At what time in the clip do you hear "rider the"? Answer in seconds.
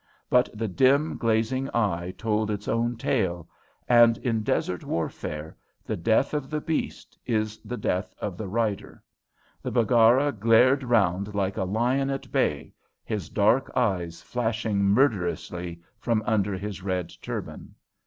8.47-9.71